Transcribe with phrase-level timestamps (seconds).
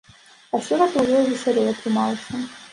[0.57, 2.45] А сёлета ўжо і весялей атрымалася.